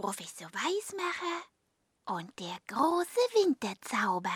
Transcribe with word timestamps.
Professor 0.00 0.48
Weismacher 0.54 1.44
und 2.06 2.38
der 2.38 2.56
große 2.68 3.18
Winterzauber. 3.34 4.30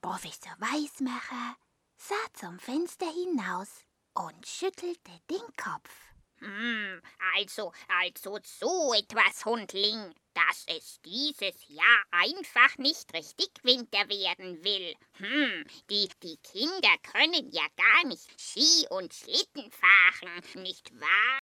Professor 0.00 0.52
Weismacher 0.60 1.56
sah 1.96 2.32
zum 2.34 2.60
Fenster 2.60 3.10
hinaus 3.10 3.84
und 4.14 4.46
schüttelte 4.46 5.10
den 5.28 5.42
Kopf. 5.56 5.90
Hm, 6.38 7.02
also, 7.36 7.72
also 7.88 8.38
so 8.44 8.94
etwas, 8.94 9.44
Hundling, 9.44 10.14
dass 10.34 10.64
es 10.68 11.00
dieses 11.04 11.66
Jahr 11.66 12.04
einfach 12.12 12.78
nicht 12.78 13.12
richtig 13.14 13.50
Winter 13.64 14.08
werden 14.08 14.62
will. 14.62 14.94
Hm, 15.14 15.64
die, 15.90 16.08
die 16.22 16.36
Kinder 16.36 16.96
können 17.02 17.50
ja 17.50 17.66
gar 17.76 18.04
nicht 18.06 18.40
Ski 18.40 18.86
und 18.90 19.12
Schlitten 19.12 19.72
fahren, 19.72 20.62
nicht 20.62 20.92
wahr? 21.00 21.43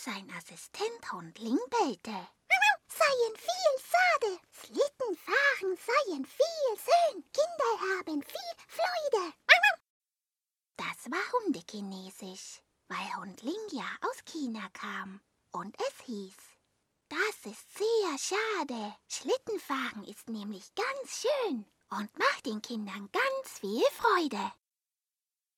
Sein 0.00 0.30
Assistent 0.30 1.12
Hundling 1.12 1.58
bellte. 1.70 2.28
Seien 2.86 3.34
viel 3.36 3.74
Sade, 3.90 4.38
Schlitten 4.52 5.16
fahren 5.16 5.76
seien 5.76 6.24
viel 6.24 6.76
schön, 6.76 7.24
Kinder 7.32 7.96
haben 7.96 8.22
viel 8.22 8.54
Freude. 8.68 9.34
Das 10.76 11.10
war 11.10 11.32
Hundekinesisch, 11.32 12.62
weil 12.86 13.16
Hundling 13.16 13.58
ja 13.72 13.88
aus 14.02 14.24
China 14.24 14.68
kam. 14.72 15.20
Und 15.50 15.74
es 15.80 16.04
hieß, 16.04 16.36
das 17.08 17.52
ist 17.52 17.76
sehr 17.76 18.18
schade. 18.18 18.94
Schlittenfahren 19.08 20.04
ist 20.04 20.28
nämlich 20.28 20.72
ganz 20.76 21.22
schön 21.22 21.64
und 21.90 22.16
macht 22.16 22.46
den 22.46 22.62
Kindern 22.62 23.10
ganz 23.10 23.58
viel 23.58 23.84
Freude. 23.96 24.52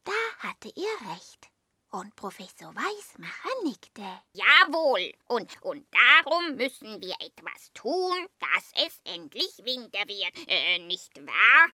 Da 0.05 0.13
hatte 0.39 0.73
er 0.75 1.13
recht. 1.13 1.51
Und 1.93 2.15
Professor 2.15 2.73
Weismacher 2.73 3.63
nickte. 3.65 4.23
Jawohl, 4.33 5.13
und, 5.27 5.61
und 5.63 5.87
darum 5.93 6.55
müssen 6.55 7.03
wir 7.03 7.17
etwas 7.19 7.73
tun, 7.75 8.29
dass 8.39 8.87
es 8.87 9.01
endlich 9.05 9.59
Winter 9.65 10.07
wird, 10.07 10.49
äh, 10.49 10.79
nicht 10.79 11.17
wahr? 11.27 11.71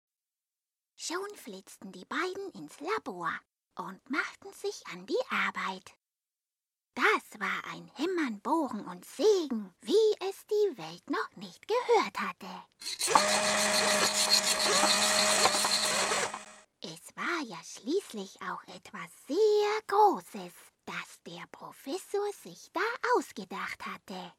Schon 0.95 1.36
flitzten 1.36 1.92
die 1.92 2.06
beiden 2.06 2.50
ins 2.52 2.80
Labor 2.80 3.30
und 3.75 4.09
machten 4.09 4.53
sich 4.53 4.88
an 4.94 5.06
die 5.06 5.22
Arbeit. 5.30 5.92
Das 6.94 7.38
war 7.42 7.73
ein 7.73 7.92
Hämmern, 7.95 8.40
Bohren 8.40 8.86
und 8.88 9.03
Sägen, 9.03 9.75
wie 9.81 10.16
es 10.22 10.47
die 10.47 10.78
Welt 10.78 11.09
noch 11.09 11.36
nicht 11.36 11.68
gehört 11.68 12.20
hatte. 12.22 12.47
Es 16.81 17.16
war 17.18 17.42
ja 17.44 17.62
schließlich 18.16 18.42
auch 18.42 18.64
etwas 18.74 19.12
sehr 19.28 19.82
Großes, 19.88 20.54
das 20.86 21.22
der 21.26 21.46
Professor 21.52 22.32
sich 22.44 22.72
da 22.72 22.82
ausgedacht 23.18 23.86
hatte. 23.86 24.34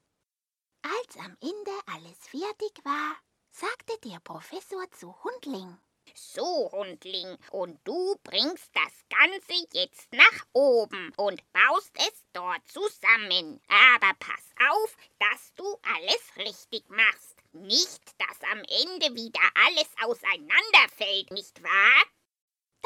Als 0.82 1.16
am 1.18 1.36
Ende 1.42 1.72
alles 1.86 2.16
fertig 2.28 2.72
war, 2.84 3.16
sagte 3.50 3.98
der 4.08 4.18
Professor 4.20 4.90
zu 4.92 5.14
Hundling. 5.22 5.76
So, 6.14 6.70
Hundling, 6.72 7.36
und 7.50 7.78
du 7.84 8.16
bringst 8.22 8.70
das 8.74 8.92
Ganze 9.10 9.66
jetzt 9.72 10.10
nach 10.12 10.46
oben 10.52 11.12
und 11.16 11.42
baust 11.52 11.92
es 11.98 12.24
dort 12.32 12.66
zusammen. 12.68 13.60
Aber 13.68 14.14
pass 14.20 14.70
auf, 14.70 14.96
dass 15.18 15.52
du 15.54 15.64
alles 15.82 16.36
richtig 16.46 16.88
machst. 16.88 17.36
Nicht, 17.52 18.02
dass 18.18 18.40
am 18.52 18.60
Ende 18.60 19.14
wieder 19.14 19.40
alles 19.66 19.90
auseinanderfällt, 20.02 21.30
nicht 21.32 21.62
wahr? 21.62 22.15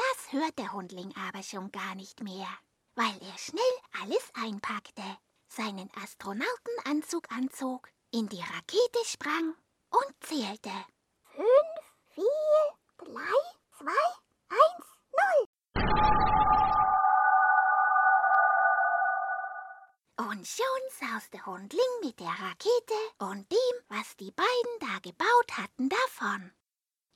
Das 0.01 0.31
hört 0.31 0.57
der 0.57 0.73
Hundling 0.73 1.13
aber 1.27 1.43
schon 1.43 1.71
gar 1.71 1.93
nicht 1.93 2.21
mehr, 2.23 2.47
weil 2.95 3.15
er 3.21 3.37
schnell 3.37 3.61
alles 4.01 4.31
einpackte, 4.33 5.03
seinen 5.47 5.91
Astronautenanzug 6.01 7.31
anzog, 7.31 7.87
in 8.11 8.27
die 8.27 8.39
Rakete 8.39 9.05
sprang 9.05 9.53
und 9.91 10.15
zählte. 10.21 10.71
Fünf, 11.35 11.45
vier, 12.09 12.25
drei, 12.97 13.41
zwei, 13.77 13.91
eins, 14.49 14.85
null. 15.19 15.47
Und 20.17 20.47
schon 20.47 20.83
sauste 20.99 21.45
Hundling 21.45 21.79
mit 22.01 22.19
der 22.19 22.27
Rakete 22.27 22.99
und 23.19 23.51
dem, 23.51 23.75
was 23.89 24.15
die 24.17 24.31
beiden 24.31 24.79
da 24.79 24.99
gebaut 25.03 25.57
hatten, 25.57 25.89
davon. 25.89 26.51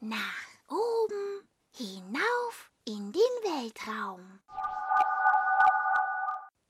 Nach 0.01 0.47
oben, 0.67 1.49
hinauf 1.75 2.71
in 2.87 3.11
den 3.11 3.21
Weltraum. 3.43 4.39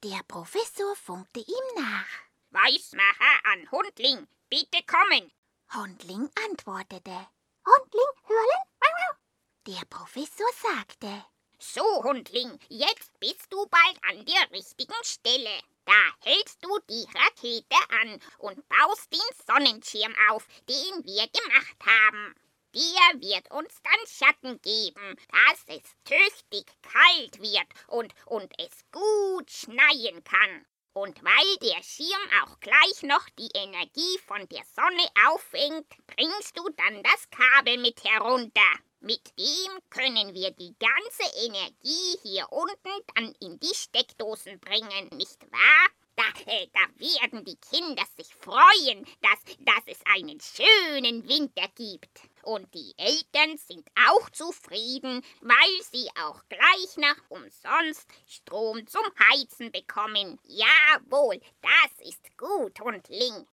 Der 0.08 0.22
Professor 0.28 0.96
funkte 0.96 1.40
ihm 1.40 1.68
nach. 1.82 2.06
Weißmacher 2.52 3.40
an 3.52 3.72
Hundling, 3.72 4.28
bitte 4.52 4.84
kommen. 4.86 5.32
Hundling 5.74 6.30
antwortete. 6.48 7.28
Hundling, 7.66 8.12
hören? 8.28 9.18
Der 9.66 9.84
Professor 9.90 10.46
sagte. 10.62 11.26
So, 11.58 12.04
Hundling, 12.04 12.60
jetzt 12.70 13.20
bist 13.20 13.48
du 13.50 13.66
bald 13.66 14.00
an 14.04 14.24
der 14.26 14.52
richtigen 14.52 15.04
Stelle. 15.04 15.60
Da 15.86 16.14
hältst 16.20 16.64
du 16.64 16.70
die 16.88 17.08
Rakete 17.16 17.90
an 18.04 18.20
und 18.38 18.64
baust 18.70 19.12
den 19.12 19.20
Sonnenschirm 19.48 20.14
auf, 20.30 20.46
den 20.70 21.04
wir 21.04 21.28
gemacht 21.30 21.78
haben. 21.84 22.36
Der 22.76 23.22
wird 23.22 23.50
uns 23.52 23.82
dann 23.84 24.06
Schatten 24.06 24.62
geben, 24.62 25.16
dass 25.32 25.78
es 25.78 25.96
tüchtig 26.04 26.66
kalt 26.82 27.42
wird 27.42 27.68
und, 27.88 28.14
und 28.26 28.52
es 28.60 28.84
gut 28.92 29.50
schneien 29.50 30.22
kann. 30.26 30.66
Und 30.92 31.24
weil 31.24 31.58
der 31.62 31.82
Schirm 31.84 32.22
auch 32.44 32.60
gleich 32.60 33.04
noch 33.04 33.30
die 33.40 33.50
Energie 33.54 34.20
von 34.26 34.46
der 34.50 34.64
Sonne 34.76 35.08
auffängt, 35.28 35.88
bringst 36.06 36.58
du 36.58 36.68
dann 36.76 37.02
das 37.02 37.30
Kabel 37.30 37.78
mit 37.78 38.04
herunter. 38.04 38.62
Mit 39.00 39.22
dem 39.40 39.80
können 39.90 40.34
wir 40.34 40.52
die 40.52 40.76
ganze 40.78 41.46
Energie 41.46 42.18
hier 42.24 42.52
unten 42.52 43.06
dann 43.14 43.34
in 43.40 43.58
die 43.60 43.74
Steckdosen 43.74 44.60
bringen, 44.60 45.10
nicht 45.16 45.42
wahr? 45.50 45.88
Da, 46.18 46.24
äh, 46.46 46.68
da 46.74 46.80
werden 46.98 47.44
die 47.46 47.58
Kinder 47.58 48.04
sich 48.18 48.34
freuen, 48.36 49.06
dass, 49.22 49.58
dass 49.60 49.84
es 49.86 50.00
einen 50.06 50.40
schönen 50.40 51.28
Winter 51.28 51.68
gibt. 51.76 52.22
Und 52.46 52.72
die 52.76 52.94
Eltern 52.98 53.58
sind 53.58 53.88
auch 54.08 54.30
zufrieden, 54.30 55.26
weil 55.42 55.82
sie 55.92 56.08
auch 56.24 56.44
gleich 56.48 56.96
nach 56.98 57.18
umsonst 57.30 58.08
Strom 58.28 58.86
zum 58.86 59.04
Heizen 59.32 59.72
bekommen. 59.72 60.40
Jawohl, 60.44 61.42
das 61.62 62.08
ist 62.08 62.38
gut, 62.38 62.80
Hundling. 62.80 63.48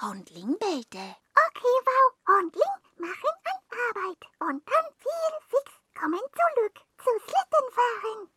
Hundling 0.00 0.58
bellte. 0.58 1.16
Okay, 1.36 1.76
wow, 1.84 2.14
Hundling, 2.26 2.74
machen 2.96 3.30
an 3.44 3.78
Arbeit. 3.88 4.24
Und 4.40 4.68
dann 4.68 4.86
viel 4.96 5.38
fix 5.48 5.72
kommen 5.94 6.20
zurück 6.20 6.80
zu 6.96 7.10
Schlittenfahren. 7.24 8.30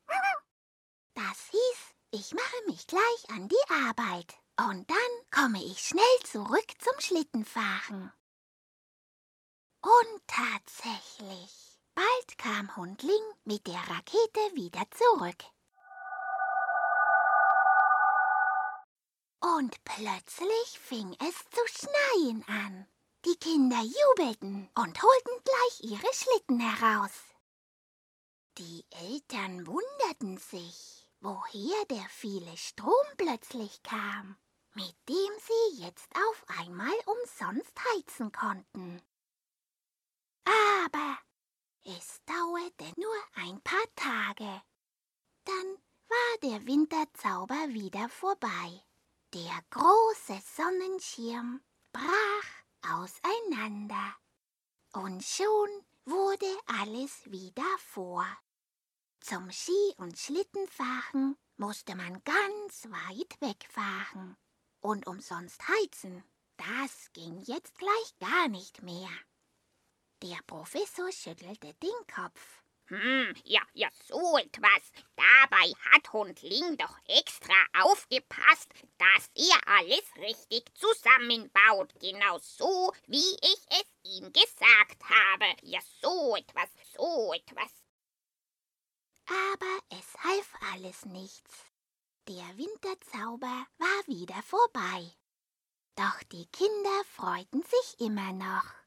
Das 1.14 1.50
hieß, 1.50 1.96
ich 2.12 2.34
mache 2.34 2.64
mich 2.68 2.86
gleich 2.88 3.30
an 3.30 3.48
die 3.48 3.72
Arbeit. 3.88 4.36
Und 4.60 4.90
dann 4.90 4.98
komme 5.32 5.64
ich 5.64 5.80
schnell 5.80 6.20
zurück 6.26 6.74
zum 6.80 7.00
Schlittenfahren. 7.00 8.12
Und 9.88 10.22
tatsächlich, 10.28 11.80
bald 11.96 12.38
kam 12.38 12.76
Hundling 12.76 13.24
mit 13.46 13.66
der 13.68 13.80
Rakete 13.88 14.54
wieder 14.54 14.84
zurück. 14.92 15.46
Und 19.40 19.82
plötzlich 19.86 20.78
fing 20.78 21.16
es 21.26 21.36
zu 21.52 21.62
schneien 21.68 22.44
an. 22.50 22.86
Die 23.24 23.38
Kinder 23.38 23.80
jubelten 23.80 24.70
und 24.76 25.02
holten 25.02 25.44
gleich 25.46 25.92
ihre 25.92 26.14
Schlitten 26.14 26.60
heraus. 26.60 27.14
Die 28.58 28.84
Eltern 28.90 29.68
wunderten 29.68 30.38
sich, 30.38 31.10
woher 31.22 31.86
der 31.86 32.06
viele 32.10 32.58
Strom 32.58 33.08
plötzlich 33.16 33.82
kam, 33.84 34.36
mit 34.74 34.98
dem 35.08 35.32
sie 35.40 35.82
jetzt 35.86 36.14
auf 36.14 36.44
einmal 36.60 36.96
umsonst 37.06 37.72
heizen 37.94 38.34
konnten. 38.34 39.02
Aber 40.48 41.18
es 41.84 42.22
dauerte 42.26 42.86
nur 43.00 43.16
ein 43.36 43.62
paar 43.62 43.88
Tage. 43.96 44.62
Dann 45.44 45.78
war 46.08 46.38
der 46.42 46.66
Winterzauber 46.66 47.70
wieder 47.70 48.08
vorbei. 48.08 48.82
Der 49.34 49.60
große 49.72 50.42
Sonnenschirm 50.56 51.62
brach 51.92 52.94
auseinander. 52.94 54.16
Und 54.94 55.22
schon 55.24 55.70
wurde 56.06 56.58
alles 56.80 57.30
wieder 57.30 57.78
vor. 57.80 58.26
Zum 59.20 59.52
Ski- 59.52 59.96
und 59.98 60.18
Schlittenfahren 60.18 61.38
musste 61.58 61.96
man 61.96 62.24
ganz 62.24 62.86
weit 62.86 63.42
wegfahren. 63.42 64.38
Und 64.80 65.08
umsonst 65.08 65.62
heizen, 65.68 66.24
das 66.56 67.12
ging 67.12 67.42
jetzt 67.42 67.78
gleich 67.78 68.18
gar 68.20 68.48
nicht 68.48 68.82
mehr. 68.82 69.10
Der 70.22 70.40
Professor 70.46 71.12
schüttelte 71.12 71.74
den 71.76 72.08
Kopf 72.14 72.62
Hm, 72.90 73.34
ja, 73.44 73.62
ja, 73.74 73.90
so 74.08 74.38
etwas. 74.38 74.92
Dabei 75.18 75.74
hat 75.92 76.14
Hundling 76.14 76.78
doch 76.78 76.98
extra 77.08 77.54
aufgepasst, 77.82 78.70
dass 78.98 79.30
ihr 79.36 79.58
alles 79.66 80.04
richtig 80.16 80.64
zusammenbaut. 80.74 81.94
Genau 82.00 82.38
so, 82.40 82.94
wie 83.08 83.18
ich 83.42 83.60
es 83.70 83.86
ihm 84.04 84.32
gesagt 84.32 85.04
habe. 85.04 85.54
Ja, 85.64 85.82
so 86.02 86.38
etwas, 86.38 86.70
so 86.96 87.34
etwas. 87.34 87.72
Aber 89.26 90.00
es 90.00 90.24
half 90.24 90.54
alles 90.74 91.06
nichts. 91.06 91.66
Der 92.30 92.58
Winterzauber 92.58 93.68
war 93.78 94.08
wieder 94.08 94.42
vorbei. 94.44 95.12
Doch 95.96 96.24
die 96.32 96.46
Kinder 96.54 97.04
freuten 97.16 97.64
sich 97.64 98.00
immer 98.00 98.32
noch 98.32 98.87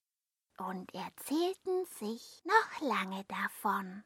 und 0.60 0.94
erzählten 0.94 1.86
sich 1.98 2.42
noch 2.44 2.88
lange 2.88 3.24
davon. 3.24 4.04